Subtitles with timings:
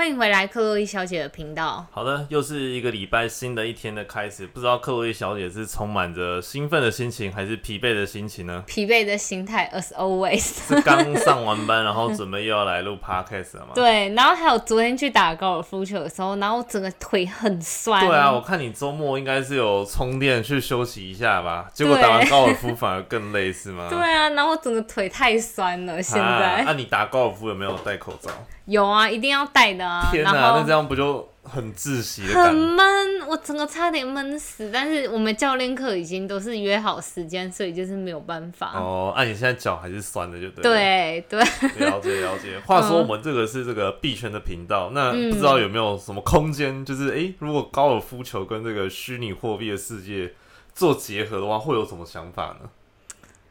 [0.00, 1.84] 欢迎回来克洛伊小姐的频道。
[1.90, 4.46] 好的，又是一个礼拜新的一天的开始。
[4.46, 8.64] 不知道克洛伊小姐是充满着兴奋的心情，还是疲惫的心情呢？
[8.66, 10.66] 疲惫的心态，as always。
[10.66, 13.72] 是刚上完班，然后准备又要来录 podcast 了吗？
[13.76, 18.00] 对，然后还有昨天去打高尔夫球的时候，然后整个腿很酸。
[18.08, 21.68] 对啊，我看你周末应该是有充电去休息一下吧？
[21.74, 23.86] 结果打完高尔夫反而更累，是吗？
[23.90, 26.62] 对啊，然后整个腿太酸了，现在。
[26.64, 28.30] 那你打高尔夫有没有戴口罩？
[28.70, 30.08] 有啊，一定要带的啊！
[30.12, 32.32] 天哪，那这样不就很窒息的？
[32.32, 34.70] 很闷，我整个差点闷死。
[34.72, 38.78] 但是我们教练课已经都是约好时间，所以就是没有办法。
[38.78, 40.62] 哦，那你现在脚还是酸的，就对。
[40.62, 41.40] 对对，
[41.84, 42.60] 了解了解。
[42.64, 50.32] 话说我们这个是这个币圈的频道，那不知道有没有什么空间，就是哎，如果高尔夫球跟这个虚拟货币的世界
[50.72, 52.70] 做结合的话，会有什么想法呢？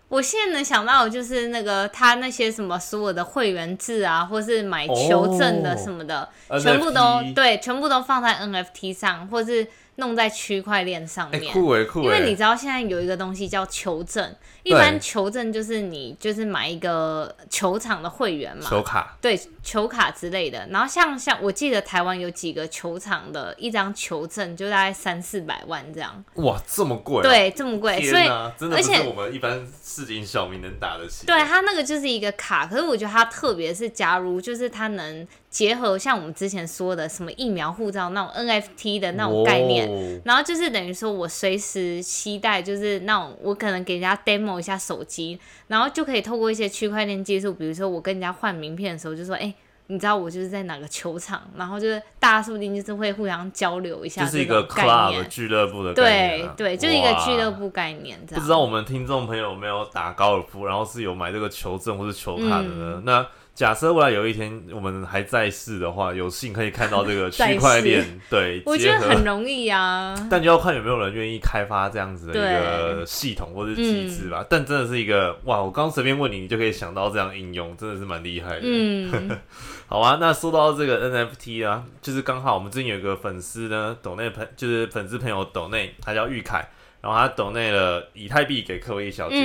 [0.10, 6.28] 我现在能想到就是那个他那些什么所有的会员制啊，或是买球证的什么的，
[6.62, 9.66] 全部都对，全部都放在 NFT 上，或是。
[10.00, 20.68] 弄在区块链上面，酷诶酷因为你知道现在有一个东西叫球证，一般球证就是你就是买一个球场的会员嘛，球卡，对，球卡之类的。
[20.72, 26.24] 然后像像我记得台湾有几个球场的一张球证就大概三四百万这样。
[26.36, 27.22] 哇，这么贵？
[27.22, 28.24] 对，这么贵，所以
[28.58, 31.26] 真的不是我们一般市井小民能打得起。
[31.26, 35.28] 对，他那个就是一个卡，可是我觉得他特别是假如就是他能。
[35.50, 49.52] 结合像我们之前说的什么疫苗护照那种 NFT 的那种概念，然后就是等于说我随时期待，就是那种我可能给人家 demo 一下手机，然后就可以透过一些区块链技术，比如说我跟人家换名片的时候，就说哎，
[49.88, 58.20] 你知道我就是在哪个球场，然后就是大家说不定就是会互相交流一下，就是一个 club 俱乐部的概念，对对，就是一个俱乐部概念。
[58.28, 63.02] 不知道我们听众朋友有没有打高尔夫，然后是有买这个球证或是球卡的呢？
[63.04, 63.28] 那
[63.60, 70.16] 假设未来有一天我们还在世的话，有幸可以看到这个 区块链，对，我觉得很容易啊。
[70.32, 74.46] 但就要看有没有人愿意开发这样子的一个系统或者机制吧。
[74.50, 78.62] 但真的是一个哇，我刚随便问你，你就可以想到这样应用，真的是蛮厉害的。
[78.64, 79.30] 嗯，
[79.88, 80.18] 好啊。
[80.22, 86.66] 那说到这个 NFT 啊，就是刚好我们最近有一个粉丝呢，抖内朋就是粉丝朋友抖内，他叫玉凯。
[87.02, 89.36] 然后他抖内了以太币给克洛伊小姐，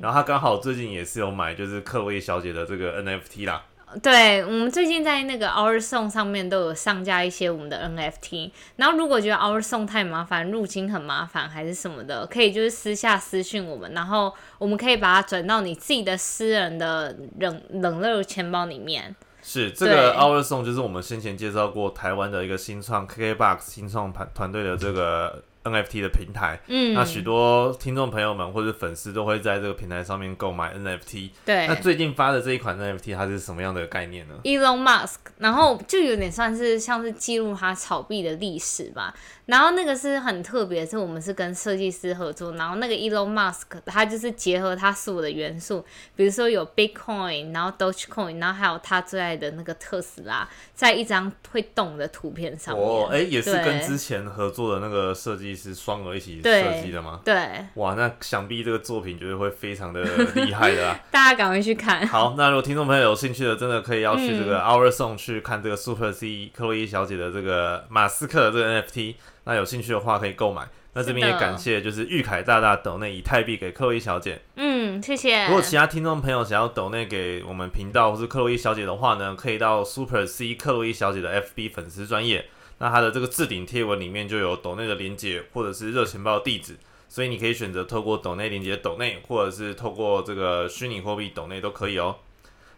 [0.00, 3.64] 然后他刚好最近也是有买，就是克洛伊小姐的这个 NFT 啦。
[4.00, 8.52] 对，我们最近在那个 Our Song 上面都有上架一些我们的 NFT。
[8.76, 19.16] 然后如果觉得 Our Song 太麻烦，入金很麻烦还是什么的，可以就是私下私讯我们，然后我们可以把它转到你自己的私人的冷冷热钱包里面。
[19.42, 25.42] 是这个 Our Song 就是我们先前介绍过台湾的一个新创 KKBOX 新创团团队的这个。
[25.64, 31.30] NFT 的平台，嗯，那许多听众朋友们或者粉丝都会在这个平台上面购买 NFT。
[31.44, 39.14] 对，那最近发的这一款 NFT 它是什么样的概念呢？Elon Musk，然后就有点算是像是记录他炒币的历史吧。
[39.46, 45.84] 然后那个是很特别，是我们是跟设计师合作，然后那个 Elon Musk 他就是结合他所有的元素，
[46.14, 52.86] 比如说有 Bitcoin，然后 Dogecoin，然后还有他最爱的那个特斯拉，在一张会动的图片上面。
[52.86, 57.20] 哦，哎，也是跟之前合作的那个设计师双儿一起设计的吗？
[57.24, 57.34] 对。
[57.74, 60.02] 哇，那想必这个作品绝对会非常的
[60.34, 61.00] 厉害的啦！
[61.10, 62.06] 大家赶快去看。
[62.06, 69.14] 好，那如果听众朋友有兴趣的，真的可以要去这个 Our Song 去看这个 Super C 克洛伊小姐的这个马斯克的这个 NFT。
[69.44, 70.68] 那有兴趣的话可以购买。
[70.92, 74.40] 那这边也感谢，就是玉凯大大抖内以太币给克洛伊小姐。
[74.56, 75.46] 嗯，谢谢。
[75.46, 82.46] 如果其他听众朋友想要抖内给我们频道或是克洛伊小姐的话呢，可以到 Super C 克洛伊小姐的 FB 粉丝专业。
[82.80, 86.76] 那它的这个置顶贴文里面就有抖内的连接或者是热钱包地址，
[87.08, 92.16] 所以你可以选择透过抖内连接抖内，或者是透过这个虚拟货币抖内都可以哦。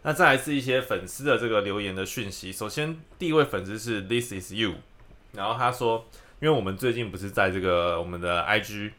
[0.03, 2.51] 那再来是一些粉丝的这个留言的讯息。
[2.51, 4.75] 首先第一位粉丝是 This is you，
[5.31, 6.05] 然后他说。
[6.41, 8.91] 因为我们最近不是在这个我们的 IG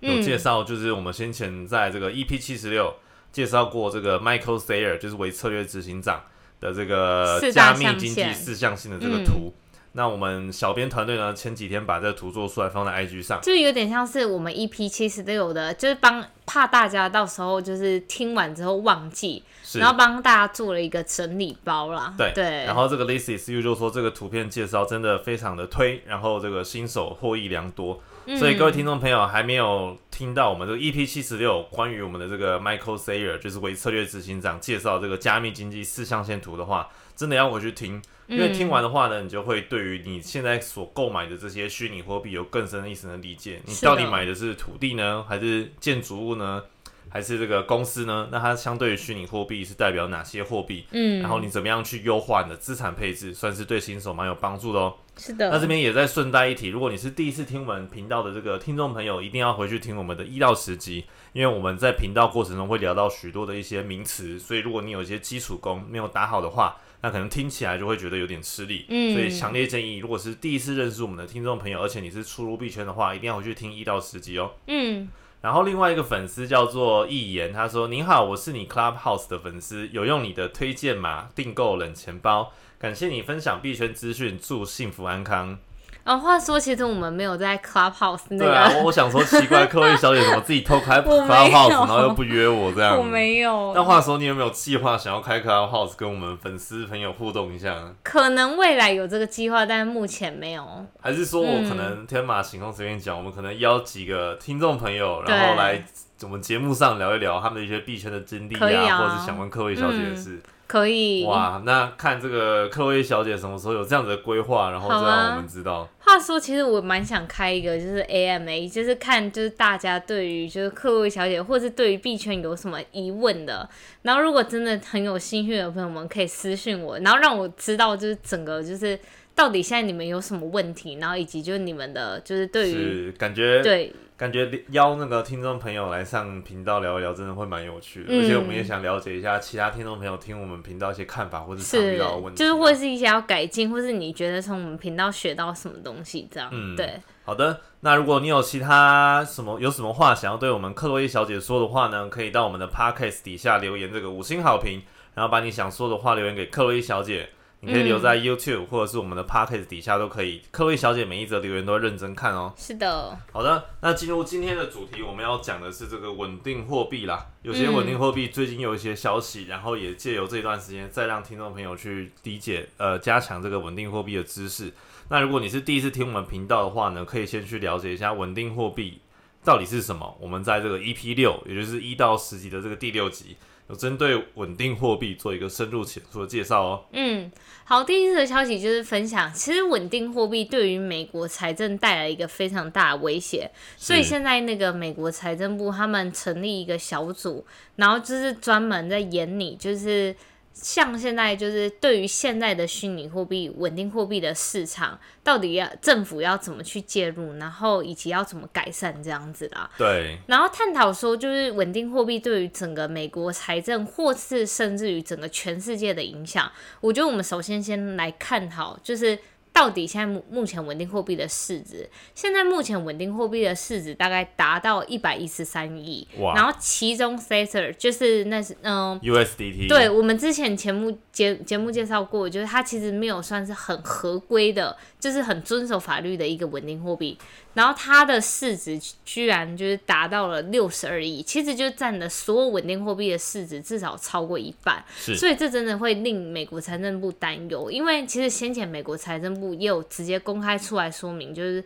[0.00, 2.94] 有介绍，就是我们先前在这个 EP 七十六
[3.30, 6.24] 介绍过这个 Michael Sayer，就是为策略执行长
[6.60, 9.52] 的这个加密经济四象性的这个图。
[9.92, 19.42] 那我们小编团队呢，前几天把这个图做出来放在 IG 上，就有点像是我们 EP 七十六的，就是帮怕大家到时候就是听完之后忘记。
[19.74, 22.12] 然后帮大家做了一个整理包啦。
[22.18, 22.64] 对对。
[22.66, 27.98] 然后这个 This is you 就说这个图片介绍真的非常的推，然后这个新手获益良多。
[28.38, 43.60] 所以各位听众朋友还没有听到我们这个 EP 七十六关于我们的这个 Michael Sayer，就是为策略执行长介绍这个加密经济四象限图的话，真的要回去听，因为听完的话呢，你就会对于你现在所购买的这些虚拟货币有更深一层的理解。
[43.66, 46.62] 你到底买的是土地呢，还是建筑物呢？
[47.08, 48.28] 还是这个公司呢？
[48.32, 50.86] 那它相对于虚拟货币是代表哪些货币？
[50.92, 54.94] 嗯，然后你怎么样去优化你的资产配置，算是对新手蛮有帮助的哦。
[55.18, 55.50] 是的。
[55.50, 61.04] 那这边也在顺带一提，如果你是第一次听我们频道的这个听众朋友，一定要回去听我们的一到十集，
[61.34, 68.86] 因为我们在频道过程中会聊到许多的一些名词，所以如果你有一些基础功没有打好的话，那可能听起来就会觉得有点吃力。
[68.88, 69.12] 嗯。
[69.12, 74.52] 所以强烈建议，如果是第一次认识我们的听众朋友，而且你是初入币圈的话，一定要回去听一到十集哦。
[74.68, 75.08] 嗯。
[75.42, 85.58] 然后另外一个粉丝叫做易言，他说：“您好，我是你 Clubhouse 的粉丝，有用你的推荐码订购冷钱包，感谢你分享币圈资讯，祝幸福安康。”
[86.04, 88.44] 啊，话说，其实我们没有在 Clubhouse 那个。
[88.44, 92.98] 对啊，我想说奇怪，克洛伊小姐怎么自己偷开 Clubhouse，然后又不约我这样？
[92.98, 93.72] 我没有。
[93.72, 97.76] 那话说，你有没有计划想要开 Clubhouse 跟我们粉丝朋友互动一下？
[98.02, 100.64] 可能未来有这个计划，但是目前没有。
[101.00, 105.84] 还是说我可能天马行空随便讲，我们可能邀几个听众朋友，然后来
[106.22, 110.40] 我们节目上聊一聊他们的一些币圈的经历啊，或者是想问克洛伊小姐的事。
[110.72, 111.22] 可以。
[111.26, 115.86] 哇，那看这个克薇小姐什么时候有这样子的规划，然后再让我们知道。
[115.98, 123.68] 话说，其实我蛮想开一个，就是 AMA，就是看就是大家对于就是克薇小姐，或是对于币圈有什么疑问的，
[124.00, 128.98] 然后如果真的很有兴趣的朋友们，可以私信我，然后让我知道就是整个就是
[129.34, 133.92] 到底现在你们有什么问题，然后以及就是你们的就是对于感觉对。
[134.14, 138.14] 感觉邀那个听众朋友来上频道聊一聊，真的会蛮有趣的。
[138.16, 146.48] 而且我们也想了解一下其他听众朋友听我们频道一些看法，或者常遇到的问题，就是或是一些要改进，或是你觉得从我们频道学到什么东西这样。
[146.52, 147.00] 嗯，对。
[147.24, 154.82] 好的，那如果你有其他什么有什么话想要对我们克洛伊小姐说的话呢，可以到我们的 podcast 底下留言这个五星好评，
[155.14, 157.30] 然后把你想说的话留言给克洛伊小姐。
[157.64, 160.42] 你可以留在 YouTube 或者是我们的 Podcast 底下都可以。
[160.50, 162.52] 各位小姐每一则留言都会认真看哦。
[162.56, 163.16] 是的。
[163.30, 167.28] 好的，那进入今天的主题，我们要讲的是这个稳定货币啦。
[167.42, 174.72] 有些稳定货币最近有一些消息，然后也借由这段时间再让听众朋友去理解，呃，加强这个稳定货币的知识。
[175.08, 179.00] 那如果你是第一次听我们频道的话呢，可以先去了解一下稳定货币
[179.44, 180.16] 到底是什么。
[180.20, 183.36] 我们在这个 EP 六，也就是一到十集的这个第六集。
[183.68, 186.84] 有针对稳定货币做一个深入浅出的介绍哦。
[186.92, 187.30] 嗯，
[187.64, 197.44] 好，第一次的消息就是分享，其实稳定货币对于美国财政带来一个非常大的威胁，所以现在那个美国财政部他们成立一个小组，
[197.76, 200.14] 然后就是专门在研拟，就是。
[200.52, 209.70] 像现在就是对于现在的虚拟货币、稳定货币的市场，到底要政府要怎么去介入，然后以及要怎么改善这样子啦。
[209.76, 210.18] 对。
[210.26, 216.50] 然后探讨说，就是稳定货币对于整个美国财政，或是甚至于整个全世界的影响。
[216.80, 219.18] 我觉得我们首先先来看好，就是。
[219.52, 237.18] 到底现在目目前稳定货币的市值，现在目前稳定货币的市值大概达到一百一十三亿，然后其中 Tether 就是那是嗯 USDT，对我们之前节目节节目介绍过，就是它其实没有算是很合规的，就是很遵守法律的一个稳定货币。
[237.54, 247.70] 然后它的市值居然就是达到了六十二亿，其实就占了所有稳定货币的市值至少超过一半，所以这真的会令美国财政部担忧。
[247.70, 251.62] 因为其实先前美国财政部也有直接公开出来说明，就是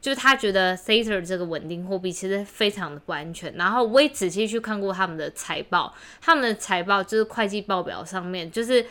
[0.00, 3.54] 就是他觉得 Tether 这个稳定货币其实非常的不安全。
[3.54, 8.84] 然后我也仔细去看过他们的财报，他们的财报就是会计报表上面就是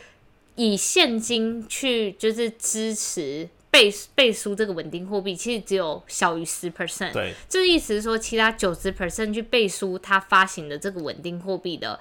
[0.55, 3.47] 以现金去就是支持。
[3.71, 11.99] 背背书这个稳定货币其实只有小于十 percent，对，这意思是说其他九十 percent 去背书它发行的这个稳定货币的，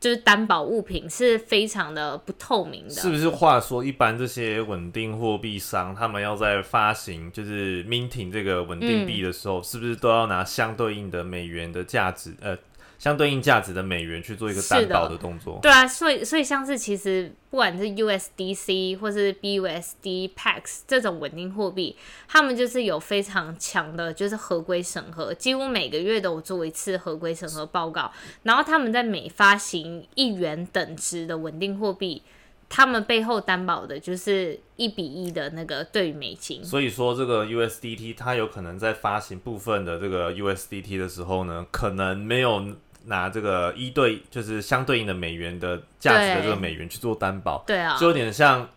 [0.00, 2.94] 就是担保物品是非常的不透明的。
[2.94, 3.28] 是不是？
[3.28, 12.34] 话说，一般这些稳定货币商他们要在发行就是 minting 这个稳定币的时候，是不是都要拿相对应的美元的价值？
[12.40, 12.56] 呃。
[13.02, 21.96] 相对应价值的美元去做一个担保的动作，对啊，所以所以像是其实不管是 USDC 或是 BUSD、PAX 这种稳定货币，
[22.28, 28.12] 他们就是有非常强的，就是合规审核，几乎每个月都有做一次合规审核报告。
[28.44, 32.22] 然后他们在每发行一元等值的稳定货币，
[32.68, 36.64] 他们背后担保的就是一比一的那个对美金。
[36.64, 42.64] 所以说这个 USDT 它有可能在发行部分的这个 USDT 的时候呢，可能没有。
[43.06, 48.68] 拿这个一对就是相对应的美元的价值的这个美元去做担保，对啊，就有点像。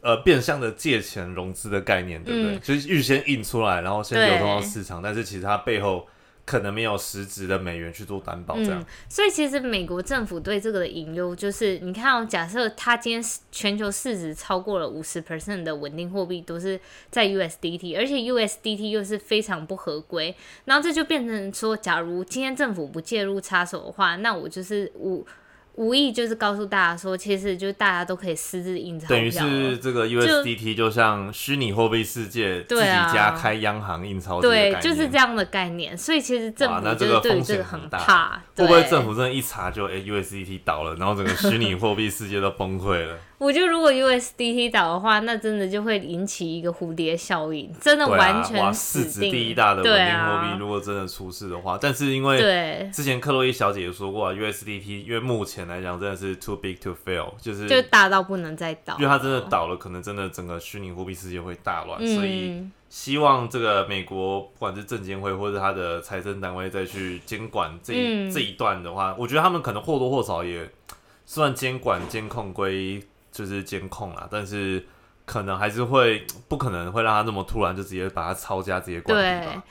[0.00, 2.58] 呃变相的借钱融资的概念，对不对？
[2.60, 6.06] 就是预先印出来，然后先流通到市场，但是其实它背后。
[6.48, 8.82] 可能没有实质的美元去做担保，这样。
[9.06, 25.22] 所以其实美国政府对这个的隐忧就是，你看，假设它今天全球市值超过了五十 percent 的稳定货币都是在 USDT，而且 USDT 又是非常不合规，然后这就变成说，假如今天政府不介入插手的话，那我就是我。
[25.78, 29.16] 无意就是告诉大家说，其实就大家都可以私自印钞票。
[29.16, 35.96] 等于是这个 USDT 就像虚拟货币世界自己家开央行印钞对，就是这样的概念。
[35.96, 38.42] 所以其实政府就是对这个很怕。
[38.56, 43.16] 会不会政府真的一查就哎 USDT 倒了，然后整个虚拟货币世界都崩溃了？
[43.38, 67.92] 我觉得如果 USDT 倒的话，那真的就会引起一个蝴蝶效应，真的完全市值第一大的稳定货币，如果真的出事的话，但是因为之前克洛伊小姐也说过啊，USDT 因为目前来讲真的是 too big to fail，就是就大到不能再倒，因为它真的倒了，可能真的整个虚拟货币世界会大乱，所以希望这个美国不管是证监会或者他的财政单位再去监管这
[68.32, 70.68] 这一段的话，我觉得他们可能或多或少也
[71.24, 73.00] 算监管监控归。
[73.38, 74.84] 就是监控啦，但是
[75.24, 79.62] 可能还是会不可能会让他那么突然就直接把它抄家直接关闭吧？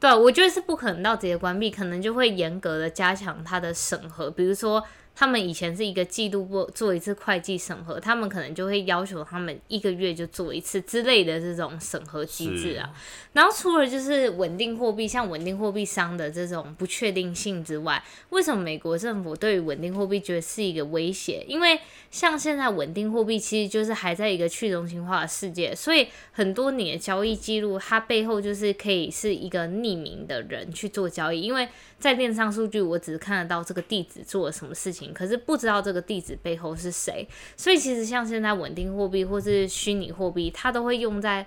[0.00, 4.84] 对，我觉得是不可能到直接关闭，可能就会严格的加强他的审核，比如说。
[5.16, 12.90] 他们以前是一个季度做做一次会计审核，他们可能就会要求他们一个月就做一次之类的这种审核机制啊。
[13.32, 21.44] 然后除了就是稳定货币，像稳定货币商的这种不确定性之外，为什么美国政府对于稳定货币觉得是一个威胁？
[21.46, 21.78] 因为
[22.10, 31.68] 像现在稳定货币其实就是还在一个去中心化的世界，所以很多你的交易记录它背后就是可以是一个匿名的人去做交易，因为
[31.98, 35.03] 在链上数据我只看得到这个地址做了什么事情。
[35.12, 41.46] 可是不知道这个地址背后是谁，所以其实像现在稳定货币或是虚拟货币，它都会用在，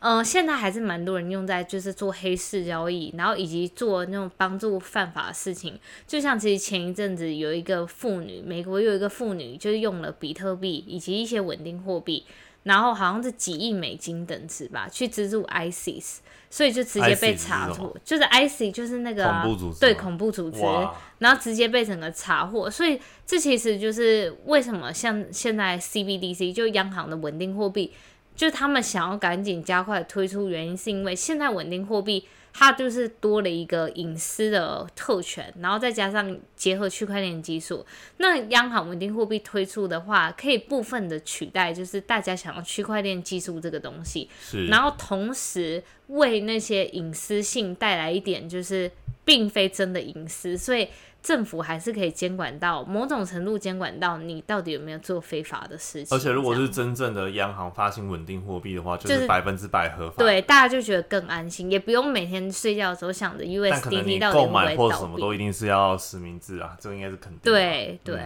[0.00, 5.78] 呃，现在还是蛮多人用在就是做黑市交易，然后以及做那种帮助犯法的事情。
[6.06, 12.24] 就像其实前一阵子有一个妇女，美国有一个妇女就是用了比特币以及一些稳定货币，
[12.68, 16.18] 然后好像是几亿美金等值吧，去资助 ISIS。
[16.50, 19.44] 所以就直接被查获，就是 IC，就是那个
[19.78, 20.58] 对恐怖组织，
[21.18, 22.70] 然后直接被整个查获。
[22.70, 27.92] 所以这其实就是为什么像现在 CBDC 就央行的稳定货币，
[28.38, 32.24] 就他们想要赶紧加快推出，原因是因为现在稳定货币。
[32.50, 44.28] 它就是多了一个隐私的特权，然后再加上结合区块链技术，那央行稳定货币推出的话，可以部分的取代，就是大家想要区块链技术这个东西，
[44.68, 48.90] 然后同时为那些隐私性带来一点，就是
[49.24, 50.88] 并非真的隐私，所以。
[51.28, 56.16] 政府还是可以监管到某种程度，监管到你到底有没有做非法的事情。
[56.16, 60.16] 而且，如果是真正的央行发行稳定货币的话，就是百分之百合法。
[60.16, 67.42] 对，大家就觉得更安心，也不用每天睡觉的时候想着 USDT 到底会购买或什么都一定是要实名制啊，这个应该是肯定的。
[67.42, 68.20] 对对，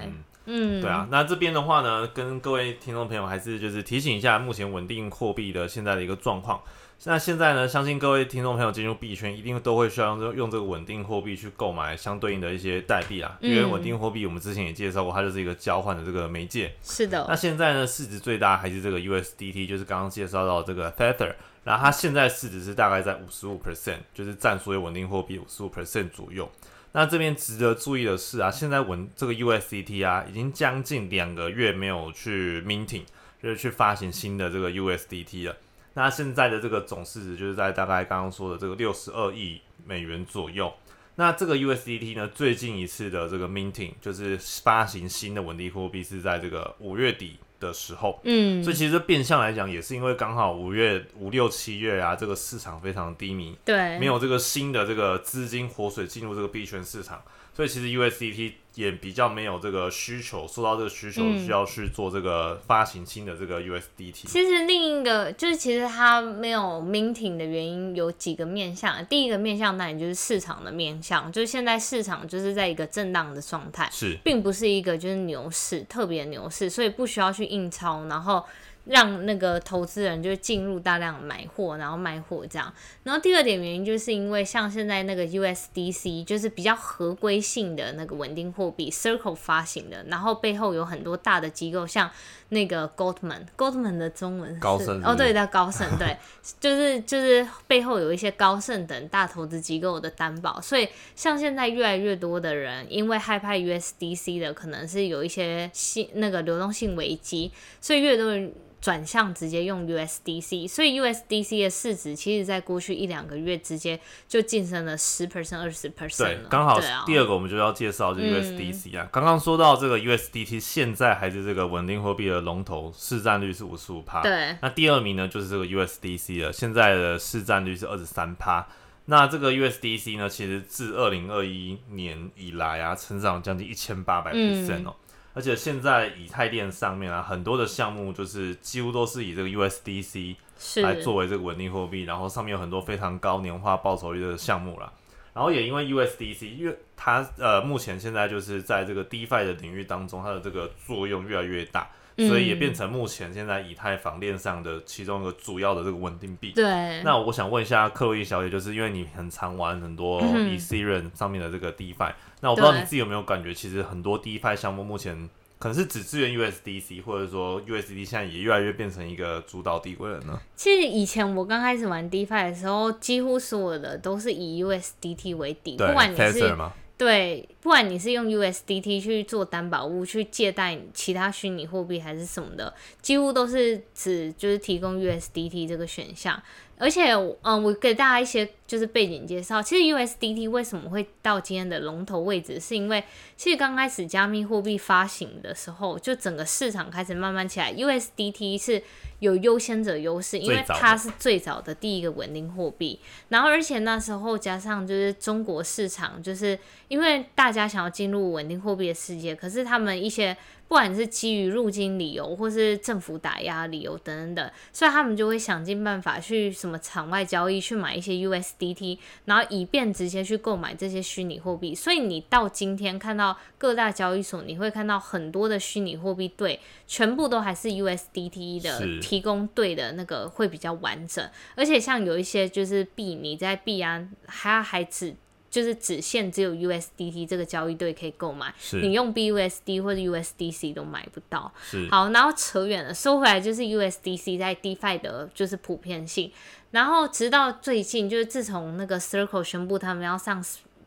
[0.45, 1.09] 嗯，对啊。
[1.11, 6.61] 那这边的话呢，跟各位听众朋友还是就是提醒一下，目前稳定货币的现在的一个状况。
[7.05, 7.67] 那现在呢？
[7.67, 13.37] 相信各位听众朋友进入币圈，一定都会需要用用这个稳定货币去购买相对应的一些代币啊。
[13.41, 16.73] 因为稳定货币，我们之前也介绍过，它就是一个交换的这个媒介。
[16.81, 17.27] 是的。
[17.29, 21.35] 那现在呢，市值最大还是这个 USDT，就是刚刚介绍到这个 Tether。
[21.65, 26.49] 然后它现在市值是大概在五十五 percent，就是占所有稳定货币五十五 percent 左右。
[26.93, 33.03] 那这边值得注意的是啊，现在稳这个 USDT 啊，已经将近两个月没有去 minting，
[33.43, 35.57] 就是去发行新的这个 USDT 了。
[35.95, 40.73] 那现在的这个总市值就是在大概刚刚说的这个六十二亿美元左右。
[41.17, 48.19] 那这个 USDT 呢，最近一次的这个 minting 就是发行新的稳定货币是在这个五月底的时候。
[48.25, 57.23] 嗯，所以其实变相来讲，也是因为刚好五月五六七月啊，这个市场非常低迷，对，没有这个新的这个资金活水进入这个币圈市场。
[57.55, 64.27] 所以其实 USDT 也比较没有这个需求，受到这个需求需要去做这个发行新的这个 USDT。
[64.27, 69.05] 其实另一个就是，其实它没有 minting 的原因有几个面向。
[69.07, 78.45] 第一个面向，当然就是市场的面向，就是现在市场就是在一个震荡的状态，是，并不是一个就是牛市，特别牛市，所以不需要去印钞，然后。
[78.85, 82.73] 让那个投资人就进入大量买货，然后卖货这样。
[83.05, 92.11] 然后第二点原因就是因为像现在那个 USDC 就是比较合规性的那个稳定货币，Circle 发行的，然后背后有很多大的机构，像
[92.49, 96.17] 那个 Goldman，Goldman 的中文高盛哦，对叫高盛，对，
[96.59, 108.53] 就是就是背后有一些高盛等大投资机构的担保，所以像现在越来越多的人因为害怕 USDC 的可能是有一些性那个流动性危机，所以越多人。
[108.83, 119.09] 转向直接用 USDC，所以 USDC 的市值其实在过去一两个月直接就晋升了十 percent、二十 percent 对了。，刚好第二个我们就要介绍就 USDC 啊。
[119.13, 124.21] 刚刚说到这个 USDT 现在还是这个稳定货币的龙头，市占率是五十五趴。
[124.21, 128.67] 对那第二名呢就是这个 USDC 了，现在的市占率是二十三趴。
[129.05, 134.97] 那这个 USDC 呢，其实自二零二一年以来啊，成长将近一千八百 percent 哦。
[135.35, 140.37] 而且现在以太链上面啊，很多的项目就是几乎都是以这个 USDC
[140.83, 144.93] 来作为这个稳定货币，然后上面有很多非常高年化报酬率的项目啦。
[145.35, 156.53] 然后也因为 USDC，因为它呃目前现在就是在这个 DeFi 的领域当中，它的这个作用越来越大，所以也变成目前现在以太坊链上的其中一个主要的这个稳定币。
[156.53, 165.29] 对，那我想问一下克洛伊小姐，就是因为你很常玩很多嗯 Ethereum 上面的这个 DeFi，、那我不知道你自己有没有感觉，其实很多 DeFi 项目目前
[165.59, 170.39] 可能是只支援 USDC，或者说 USDT 现在也越来越变成一个主导地位了呢？
[170.57, 176.73] 其实以前我刚开始玩 DeFi 的时候，几乎所有的都是以 USDT 为底，对不管你 e 是 e？
[177.03, 186.41] 对，不管你是用 USDT 去做担保物、去借贷其他虚拟货币还是什么的，几乎都是只就是提供 USDT 这个选项。
[186.83, 187.13] 而且，
[187.43, 189.63] 嗯，我给大家一些就是背景介绍。
[189.63, 193.05] 其实 USDT 为什么会到今天的龙头位置，是因为
[193.37, 198.83] 其实刚开始加密货币发行的时候，就整个市场开始慢慢起来，USDT 是
[199.21, 202.99] 有优先者优势，因为它是最早的第一个稳定货币。
[203.29, 206.59] 然后，而且那时候加上就是中国市场，就是
[206.89, 210.37] 因为大家想要进入稳定货币的世界，可是他们一些
[210.73, 221.75] 不管是基于入境理由，或是政府打压理由等等等，所以他们就会想尽办法去什么场外交易去买一些 USDT，然后以便直接去购买这些虚拟货币。
[221.75, 231.23] 所以你到今天看到各大交易所，你会看到很多的虚拟货币对，全部都还是 USDT 的提供对的那个会比较完整，
[231.55, 235.15] 而且像有一些就是币，你在币安它还只
[235.53, 241.53] 就是只限只有 USDT 这个交易对可以购买，你用 BUSD 或者 USDC 都买不到。
[241.91, 246.33] 好，然后扯远了，收回来就是 USDC 在 DeFi 的就是普遍性，
[246.71, 250.43] 然后直到最近，就是自从那个 Circle 宣布他们要上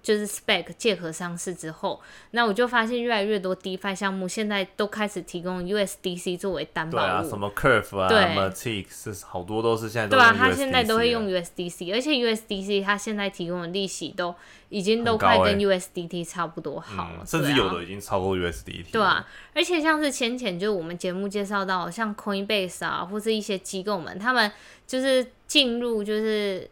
[0.06, 7.28] 就是 Spec 借壳上市之后，那我就发现越来越多 DeFi 项目现在都开始提供 USDC 作为担对啊，保。
[7.28, 14.36] 什么 Curve 啊对 m a t i c 是好多都是现在都对啊，用它现在都会用 USDC，而且 USDC 他现在提供的利息都
[14.70, 18.92] 已经都快跟 USDT 差不多好了，嗯，甚至有的已经超过 USDT。
[18.92, 24.52] 对啊，，而且像是先前就我们节目介绍到，像 Coinbase 啊，或是一些机构们，他们
[24.86, 26.70] 就是进入就是嗯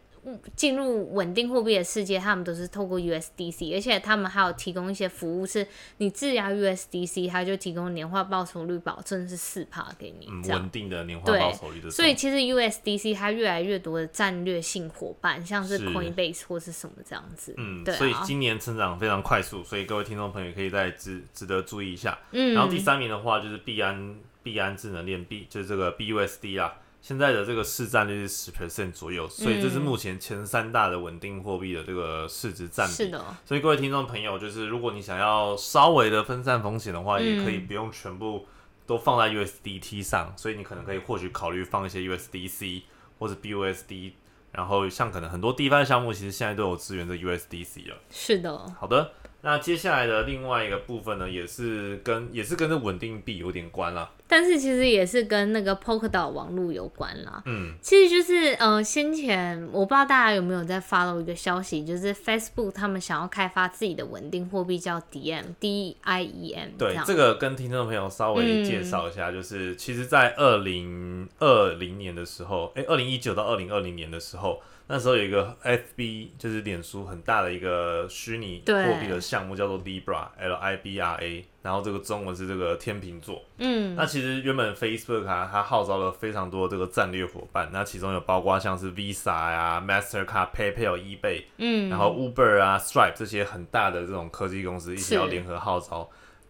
[0.55, 10.27] 进入稳定货币的世界，他们都是透过 USDC，而且他们还有提供一些服务，是你质押 USDC，它就提供年化报酬率保证是四帕给你。
[10.49, 22.17] 稳定的年化对报酬率的，所以其实 USDC 它越来越多的战略性伙伴，像是是 Coinbase 或是什么这样子，嗯，对啊，所以今年成长非常快速，所以各位听众朋友可以再值值得注意一下。
[22.31, 26.75] 嗯，然后第三名的话就是币安币安智能链币，就是这个 BUSD 啦。
[27.03, 32.93] 现在的这个市占率是十 percent 左右，所以这是目前前三大的稳定货币的这个市值占比。
[32.93, 37.25] 是的，所以各位听众朋友，就是如果你想要稍微的分散风险的话，嗯。
[37.25, 38.45] 也可以不用全部
[38.87, 42.83] 都放在 USDT 上，所以你可能可以或许考虑放一些 USDC
[43.19, 44.13] 或者 BUSD，
[44.53, 47.97] 然后像可能很多 DeFi 项目其实现在都有支援这 USDC 了。
[48.11, 49.11] 是的，好的，
[49.45, 54.09] 那接下来的另外一个部分呢，也是跟也是跟这稳定币有点关啦。
[54.25, 57.43] 但是其实也是跟那个 Polkadot 网络有关啦。
[57.45, 83.41] 嗯，其实就是呃，先前我不知道大家有没有在 follow 一个消息，就是 Facebook 他们想要开发自己的稳定货币叫 DM D I E M，这对，样这个跟听众朋友稍微介绍一下，就是其实，在二零二零年的时候，哎，二零一九到二零二零年的时候，那时候有一个 FB，就是脸书很大的一个虚拟货币的项目，叫做 Libra，L I B R A，然后这个中文是这个天秤座。
[83.57, 96.09] 嗯，那其实原本 Facebook 啊，它号召了非常多这个战略伙伴，那其中有包括像是 Visa 呀、Mastercard、PayPal、eBay，嗯，然后 Uber 啊、Stripe 这些很大的这种科技公司一起要联合号召。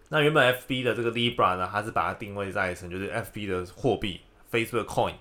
[0.10, 5.14] 那原本 FB 的这个 Libra 呢，它是把它定位在成就是 FB 的货币 Facebook Coin。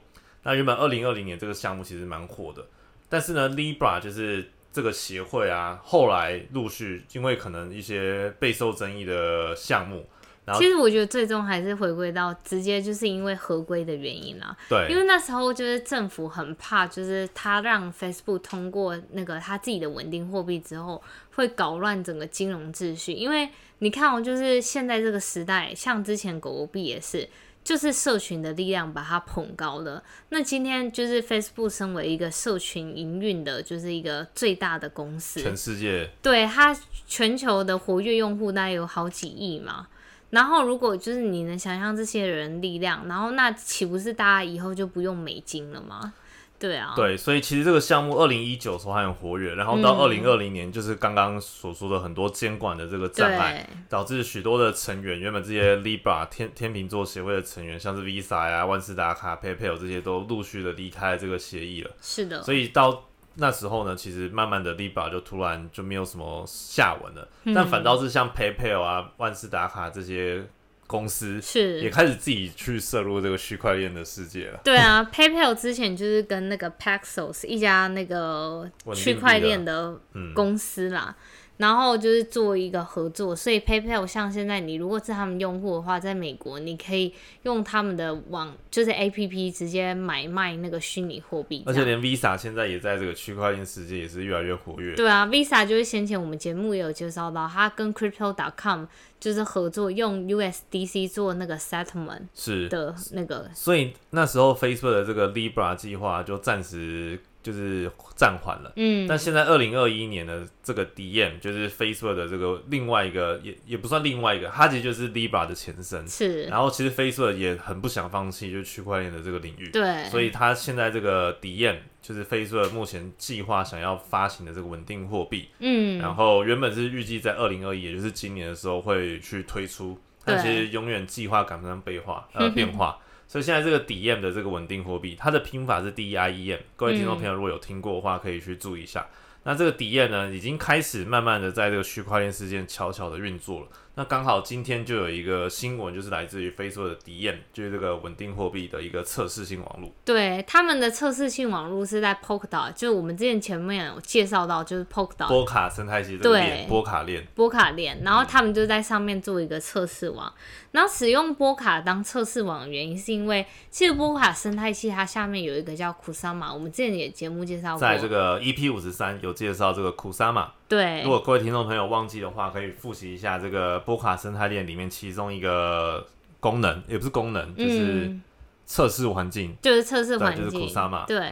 [0.43, 2.67] 那原本二零二零年这个项目其实蛮火的，
[3.13, 10.07] 但是呢，Libra 就是这个协会啊，后来陆续因为可能一些备受争议的项目，
[10.47, 21.03] 然后其实我觉得最终还是回归到直接就是因为合规的原因啦，因对为那时候就是政府很怕，就是他让 Facebook 通过那个他自己的稳定货币之后，
[21.35, 23.13] 会搞乱整个金融秩序。
[23.13, 23.47] 因为
[23.81, 27.29] 你看哦，就是现在这个时代，像之前狗狗币也是，
[27.65, 30.03] 就是社群的力量把它捧高了。
[30.31, 39.87] 那今天就是 Facebook 身为一个社群营运的，就是一个最大的公司，全世界对它全球的活跃用户大概有好几亿嘛。
[40.31, 46.15] 然后如果就是你能想象这些人力量，然后那岂不是大家以后就不用美金了吗？
[46.63, 61.91] 对啊，对，所以其实这个项目二零一九时候还很活跃，然后到二零二零年，就是刚刚所说的很多监管的这个障碍，导致许多的成员，原本这些 Libra 天天秤座协会的成员，像是 Visa 呀、万事达卡、PayPal 这些都陆续的离开这个协议了。
[62.01, 70.47] 是的，所以到那时候呢，其实慢慢的 Libra 就突然就没有什么下文了，但反倒是像 PayPal 啊、万事达卡这些。
[70.93, 74.61] 公司是也开始自己去涉入这个区块链的世界了。
[74.63, 79.99] 对啊， PayPal 之前就是跟那个 Paxos 一家那个区块链的
[80.35, 81.17] 公司啦。
[81.59, 87.13] 然后就是做一个合作，所以 PayPal 像现在你如果是他们用户的话，在美国你可以
[87.43, 94.95] 用他们的网就是 APP 直接买卖那个虚拟货币，而且连 Visa 现在也在这个区块链世界也是越来越活跃。
[94.97, 98.87] 对啊，Visa 就是先前我们节目也有介绍到，它跟 Crypto.com
[99.21, 107.21] 就是合作用 USDC 做那个 settlement 是的那个，所以那时候 Facebook 的这个 Libra 计划就暂时。
[107.43, 116.45] 就是暂缓了，嗯，但现在二零二一年的这个 DM 就是 Facebook 的这个另外一个，也也不算另外一个，它其实就是 Libra 的前身，是。
[116.45, 120.05] 然后其实 Facebook 也很不想放弃，就是区块链的这个领域，对。
[120.05, 132.99] 所以它现在这个 DM 就是 Facebook 目前计划想要发行的这个稳定货币，嗯，然后原本是预计在二零二一，也就是今年的时候会去推出，但其实永远计划赶不上变化，呃， 变化。
[133.33, 136.59] 所以现在这个 DM 的这个稳定货币，它的拼法是 DIEM。
[136.77, 139.07] 各位听众朋友，如果有听过的话，可以去注意一下。
[139.45, 143.69] 那这个 DM 呢，已经开始慢慢的在这个区块链事件悄悄的运作了。
[143.95, 149.93] 那刚好今天就有一个新闻，就是来自于 Facebook 的 DM，就是这个稳定货币的一个测试性网络。
[150.03, 158.01] 对，他们的测试性网络是在 Polkadot，就是我们之前前面有介绍到，就是 Polkadot 波卡生态系这个链，波卡链，波卡链。
[158.03, 160.33] 然后他们就在上面做一个测试网。
[160.71, 170.51] 然后使用波卡当测试网的原因，是因为其实波卡生态系它下面有一个叫库萨玛，我们之前也节目介绍过，在这个 EP 五十三有介绍这个库萨玛。
[170.73, 176.07] 对，如果各位听众朋友忘记的话，可以复习一下这个波卡生态链里面其中一个
[176.41, 178.17] 功能，也不是功能，就是
[178.65, 181.05] 测试环境，就是测试环境，就是库萨嘛。
[181.07, 181.31] 对。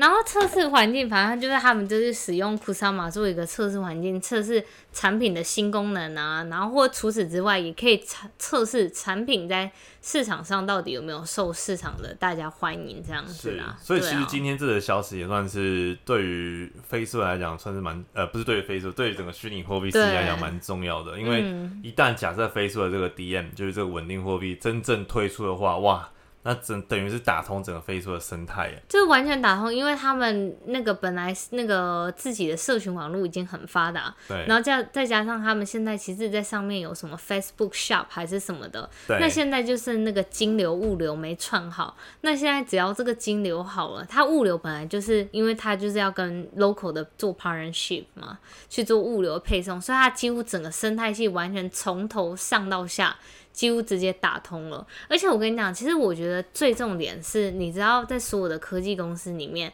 [0.00, 6.42] 然后测试环境，反正就是他们就是使用库萨玛做一个测试环境，测试产品的新功能啊。
[6.44, 13.76] 然后或除此之外，也可以测测试产品在市场上到底有没有受市场的大家欢迎这样子啊。
[13.78, 21.20] 所以其实今天这个消息也算是对于 Facebook 来讲，算是蛮呃，不是对于 Facebook，对于整个虚拟货币世界来讲蛮重要的。
[21.20, 21.42] 因为
[21.82, 26.08] 一旦假设 Facebook 的这个 DM 就是这个稳定货币真正推出的话，哇！
[26.42, 48.38] 那整等于是打通整个飞书的生态，就是完全打通，因为他们那个本来那个自己的社群网络已经很发达，对，然后加再加上他们现在其实，在上面有什么 Facebook Shop 还是什么的，对，那现在就是那个金流物流没串好，那现在只要这个金流好了，它物流本来就是因为它就是要跟 local 的做 partnership 嘛，
[48.70, 53.14] 去做物流配送，所以它几乎整个生态系完全从头上到下。
[53.52, 59.72] 几乎直接打通了，而且我跟你讲，其实我觉得最重点是，你知道，在所有的科技公司里面，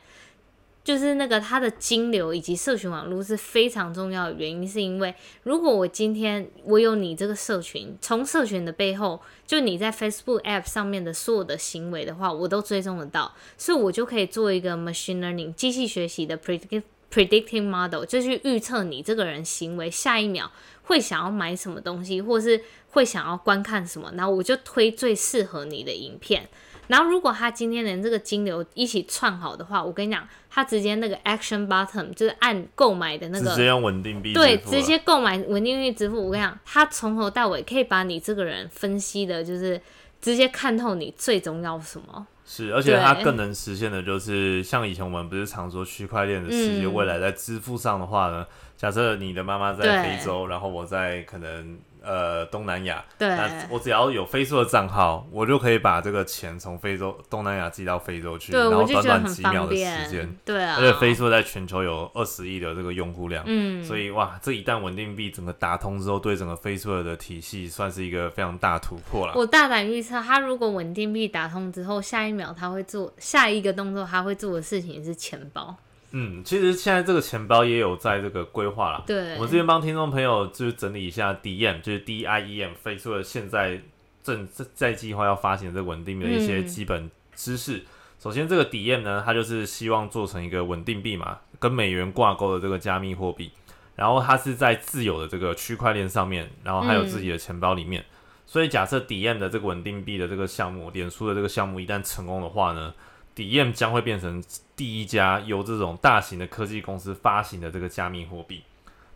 [0.83, 20.51] 就是那个它的金流以及社群网络是非常重要的原因，是因为如果我今天我有你这个社群，从社群的背后，就你在 Facebook App 上面的所有的行为的话，我都追踪得到，所以我就可以做一个 machine learning 机器学习的 predict predicting model，就去预测你这个人行为下一秒
[20.87, 22.61] 会想要买什么东西，或是。
[22.91, 26.49] 会想要观看什么，然后我就推最适合你的影片。
[26.87, 36.25] 然后如果他今天连这个金流一起串好的话，我跟你讲，他直接那个 action button 就是按购买的那个，直接用稳定币对，直接购买稳定币支付。
[36.25, 39.79] 我跟你讲，他从头到尾可以把你这个人分析的，就是
[40.23, 42.27] 直接看透你最终要什么。
[42.47, 48.47] 是，而且它更能实现的就是，像以前我们不是常说区块链的世界未来在支付上的话呢？
[48.77, 51.79] 假设你的妈妈在非洲，然后我在可能。
[52.07, 69.33] 呃，东南亚，那我只要有飞速的账号，我就可以把这个钱从非洲、东南亚寄到非洲去，然后短短几秒的时间，对啊，而且飞速在全球有二十亿的这个用户量，嗯，所以哇，这一旦稳定币整个打通之后，对整个飞速的体系算是一个非常大突破了。
[69.35, 75.77] 我大胆预测，它如果稳定币打通之后，下一秒它会做下一个动作，它会做的事情是钱包。
[76.13, 79.05] 嗯，其实现在这个钱包也有在这个规划了。
[79.07, 83.81] 对，我们这边帮听众朋友就是整理一下 DM，就是 D I E M，飞出了现在
[84.23, 87.85] 正在计划要发行这稳定币的一些基本知识。
[88.19, 93.51] 首先，这个 DM 呢，它就是希望做成一个稳定币嘛，跟美元挂钩的这个加密货币。
[93.95, 98.05] 然后它是在自有的这个区块链上面，然后还有自己的钱包里面。
[98.47, 102.93] 所以假设 DM 的这个稳定币的这个项目，脸书的这个项目一旦成功的话呢
[103.37, 104.43] ，DM 将会变成
[104.75, 108.65] 第一家由这种大型的科技公司发行的这个加密货币。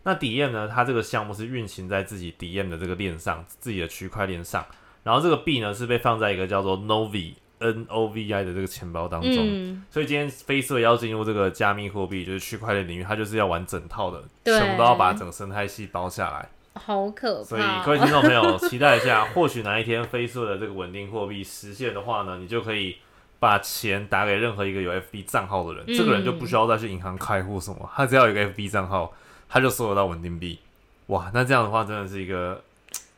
[0.03, 4.65] 那 DM 呢，它这个项目是运行在自己 DM 的这个链上，自己的区块链上。
[5.03, 7.33] 然后这个币呢是被放在一个叫做 Novi。
[7.63, 17.43] N O V I 的这个钱包当中，所以今天飞色要进入这个加密货币，就是区块链领域，它就是要玩整套的，全部都要把整个生态系包下来，好可怕。
[17.43, 22.97] 所以各位听众朋友，期待一下，或许哪一天飞色的这个稳定货币实现的话呢，你就可以
[23.41, 29.11] 把钱打给任何一个有 F B 账号的人，这个人就不需要再去银行开户什么，他只要有一个 F B 账号，
[29.49, 30.59] 他就收得到稳定币。
[31.07, 32.61] 哇，那这样的话真的是一个。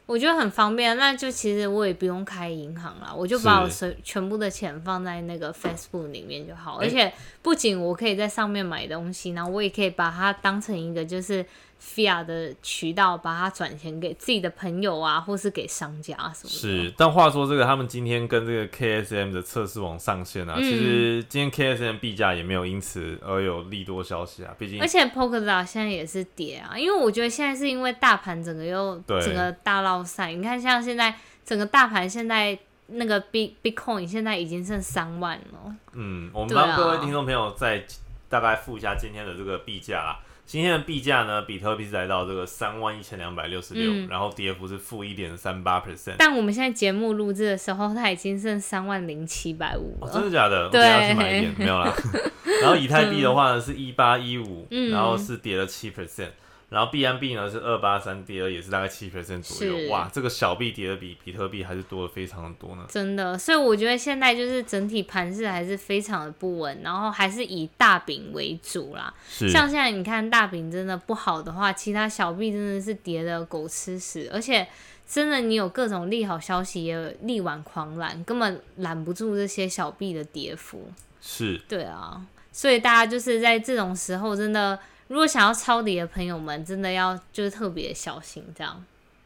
[0.05, 11.45] 我觉得很方便，那就其实我也不用开银行了，我就把我所全部的钱放在那个 Facebook 里面就好，而且不仅我可以在上面买东西，然后我也可以把它当成一个就是。
[11.83, 16.49] Fiat 的渠道把它转钱给自己的朋友啊，或是给商家什么的。
[16.49, 24.55] 是，但话说这个，他们今天跟这个 KSM 的测试网上线啊，其实今天 KSM 币价也没有因此而有利多消息啊。
[24.57, 30.31] 毕竟，而且 Polkadot 现在也是跌啊，因为我觉得现在是因为大盘整个又整个大捞赛。
[30.31, 31.13] 你看，像现在
[31.45, 35.75] 整个大盘现在那个 B Bitcoin 现在已经剩三万了。
[35.91, 37.83] 嗯，我们帮各位听众朋友再
[38.29, 40.19] 大概复一下今天的这个币价啦。
[40.45, 46.15] 今天的币价呢，比特币是来到这个三万一千两百六十六，然后跌幅是负一点三八 percent。
[46.17, 50.11] 但我们现在节目录制的时候，它已经剩三万零七百五了。
[50.11, 50.69] 真的假的？
[50.69, 51.91] 我要去买一点，没有啦。
[52.61, 56.29] 然后以太币的话呢，是一八一五，然后是跌了七 percent。
[56.73, 59.91] 然后 B M B 呢是二八三跌了，也是大概七 percent 左右。
[59.91, 62.83] 哇，这个小币跌的比比特币还是多的非常的多呢。
[62.89, 69.13] 真的，所以我觉得现在就是整体盘势还是非常的不稳，然后还是以大饼为主啦。
[69.29, 69.47] 是。
[69.49, 74.67] 像现在你看大饼真的不好的话，其他小币真的是跌的狗吃屎，而且
[75.07, 80.91] 真的你有各种利好消息也力挽狂澜，根本拦不住这些小币的跌幅。
[81.21, 81.61] 是。
[81.69, 84.79] 对啊，所以大家就是在这种时候真的。
[85.13, 88.83] 如果想要抄底的朋友们，真的要就是特别小心这样。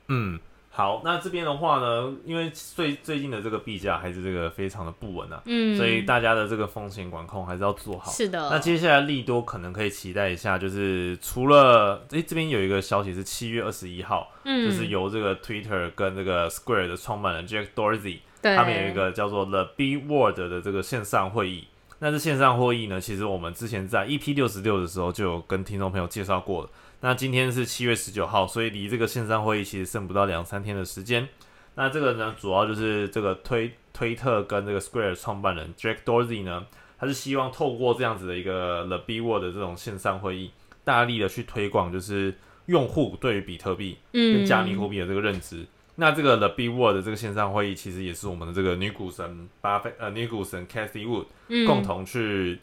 [0.10, 0.38] 嗯，
[0.70, 8.12] 好，那这边的话呢，因为最最近的这个币价还是这个非常的不稳啊，嗯，所以大家的这个风险管控还是要做好。
[8.12, 8.50] 是的。
[8.50, 21.70] 那接下来利多可能可以期待一下，就是除了诶这边有一个消息是七月二十一号，嗯，就是由这个 Twitter 跟这个 Square 的创办人 Jack Dorsey，他们有一个叫做 The B Word 的这个线上会议。
[22.00, 23.02] 那这线上会议呢？
[23.02, 26.70] 其实我们之前在 EP 六十六的时候就有跟听众朋友介绍过了。
[27.02, 31.28] 那今天是七月十九号，所以离这个线上会议其实剩不到两三天的时间。
[31.74, 36.68] 那这个呢，主要就是这个推推特跟这个 Square 创办人 Jack Dorsey 呢，
[37.00, 40.52] 他是希望透过这样子的一个 The B Word 的这种线上会议，
[40.84, 42.36] 大力的去推广，就是
[42.68, 45.66] 用户对于比特币跟加密货币的这个认知。
[46.00, 51.26] 那这个 The B Word 的这个线上会议，其实也是我们的这个女股神巴菲呃女股神 Cathy Wood
[51.66, 52.60] 共同去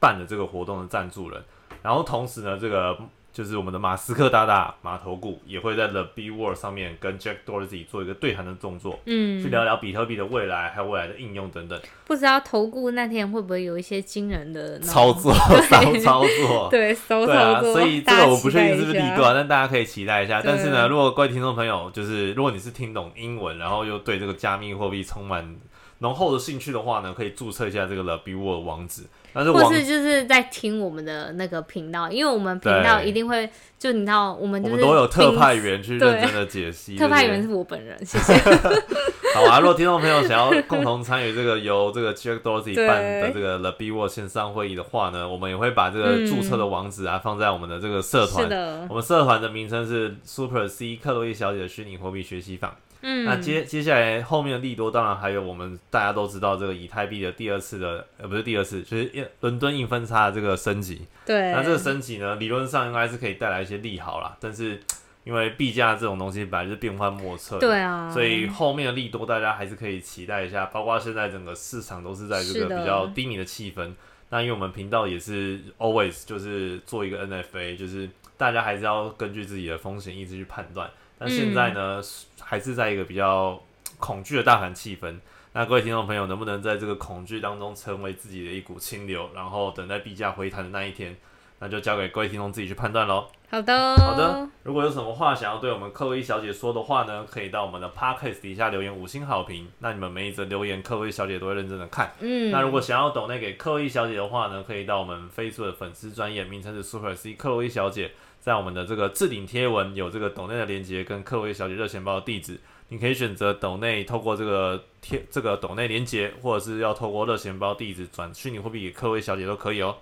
[0.00, 1.44] 办的这个活动的赞助人。
[1.82, 2.98] 然后同时呢，这个
[3.38, 11.80] 就是我们的马斯克大大马头股也会在 The B World 上面跟 Jack Dorsey 做一个对谈的动作，嗯，去聊聊比特币的未来还有未来的应用等等。
[12.04, 16.68] 不知道投顾那天会不会有一些惊人的操作骚操作？
[16.68, 17.74] 对，骚操作。
[17.78, 20.42] 所以这个我不确定是不是利多，但大家可以期待一下。
[20.44, 25.56] 但是呢，如果各位听众朋友，就是如果你是听懂英文，然后又对这个加密货币充满
[25.98, 29.02] 浓厚的兴趣的话呢，可以注册一下这个 The B Word 网址。
[29.34, 36.96] 或是就是在听我们的那个频道，因为我们频道一定会就你知道，我们我们都有特派员去认真的解析。
[36.96, 38.34] 特派员是我本人，谢谢。
[39.34, 48.48] 好啊，如果听众朋友想要共同参与这个由这个 Jack Dorsey 办的这个 The B World 线上会议的话呢，我们也会把这个注册的网址啊放在我们的这个社团。
[48.88, 52.74] 我们社团的名称是 Super C 克洛伊小姐的虚拟货币学习坊。
[53.00, 61.02] 嗯，那接接下来后面的利多，当然还有我们大家都知道这个以太币的第二次的，呃，不是第二次，就是印伦敦硬分叉的这个升级。
[61.24, 64.36] 对，那这个升级呢，理论上应该是可以带来一些利好啦。
[64.40, 64.80] 但是
[65.24, 70.66] 因为币价这种东西本来是变幻莫测，对啊，所以后面的利多大家还是可以期待一下。
[70.66, 73.92] 包括现在整个市场都是在这个比较低迷的气氛。
[74.30, 80.90] 那因为我们频道也是 always 就是做一个 NFA，就是大家还是要根据自己的风险意志去判断。
[81.18, 82.00] 但现在呢，
[82.40, 83.60] 还是在一个比较
[83.98, 85.18] 恐惧的大盘气氛。
[85.52, 91.16] 那各位听众朋友，能不能在这个恐惧当中成为自己的一股清流，然后等待币价回弹的那一天，
[91.58, 93.26] 那就交给各位听众自己去判断喽。
[93.50, 94.46] 好的，好的。
[94.62, 99.66] 如果有什么话想要对我们克洛伊小姐说的话呢，可以到我们的 podcast 底下留言五星好评。
[99.78, 102.12] 那你们每一则留言，克洛伊小姐都会认真的看。
[102.20, 108.12] 嗯，那如果想要抖那给克洛伊小姐的话呢，可以到我们 Facebook 的粉丝专业，名称是 Super C 克洛伊小姐，
[108.48, 112.58] 在我们的这个置顶贴文有这个抖内的链接跟克洛伊小姐热钱包的地址，
[112.88, 119.94] 你可以选择抖内透过这个贴这个抖内链接，或者是要透过热钱包地址转虚拟货币给克洛伊小姐都可以哦。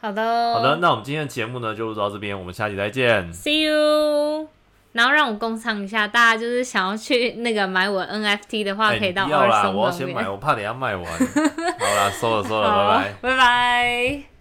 [0.00, 0.20] 好的，
[0.52, 4.48] 好的，那我们今天的节目呢就录到这边，我们下期再见，See you。
[4.90, 11.04] 然后让我工商一下，大家就是想要去那个买我 NFT 的话，可以到要啦，我要先买，我怕等下卖完。
[11.06, 14.31] 好啦，收了收了， 拜拜，拜拜。